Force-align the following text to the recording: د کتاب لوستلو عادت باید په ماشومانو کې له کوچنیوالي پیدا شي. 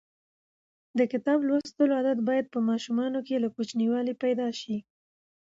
د 0.97 0.99
کتاب 1.11 1.39
لوستلو 1.47 1.93
عادت 1.97 2.19
باید 2.29 2.45
په 2.53 2.59
ماشومانو 2.69 3.19
کې 3.27 3.35
له 3.43 3.49
کوچنیوالي 3.55 4.13
پیدا 4.23 4.47
شي. 4.59 4.77